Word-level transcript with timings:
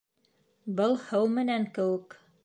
Был 0.79 0.97
һыу 1.09 1.27
менән 1.33 1.67
кеүек. 1.77 2.17